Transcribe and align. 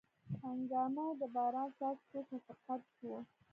هنګامه 0.43 1.05
د 1.19 1.21
باران 1.35 1.69
څاڅکو 1.77 2.17
شفقت 2.29 2.83
و 3.07 3.11